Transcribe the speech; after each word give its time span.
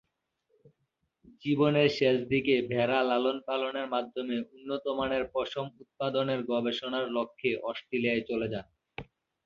জীবনের 1.43 1.89
শেষদিকে 1.97 2.55
ভেড়া 2.69 2.99
লালন-পালনের 3.09 3.87
মাধ্যমে 3.87 4.35
উন্নতমানের 4.51 5.23
পশম 5.33 5.65
উৎপাদনের 5.79 6.39
গবেষণার 6.51 7.05
লক্ষ্যে 7.11 7.51
অস্ট্রেলিয়ায় 7.69 8.23
চলে 8.29 8.47
যান। 8.53 8.65